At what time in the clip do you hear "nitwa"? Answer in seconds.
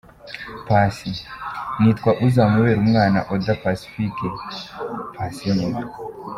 1.81-2.11